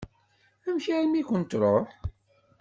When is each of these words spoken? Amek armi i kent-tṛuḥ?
Amek 0.67 0.85
armi 0.95 1.17
i 1.19 1.23
kent-tṛuḥ? 1.29 1.89